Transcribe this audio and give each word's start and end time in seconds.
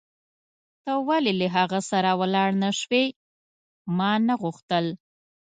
ته 0.83 0.93
ولې 1.07 1.33
له 1.39 1.47
هغه 1.55 1.79
سره 1.89 2.09
ولاړ 2.21 2.49
نه 2.63 2.69
شوې؟ 2.79 3.03
ما 3.97 4.11
نه 4.27 4.33
غوښتل. 4.41 4.85